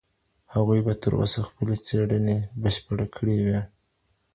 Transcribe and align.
هغوی 0.53 0.79
به 0.85 0.93
تر 1.01 1.11
اوسه 1.21 1.39
خپلي 1.49 1.75
څېړنې 1.85 2.37
بشپړې 2.61 3.05
کړې 3.15 3.37
وي. 3.45 3.59